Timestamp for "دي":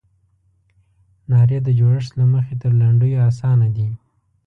3.75-3.87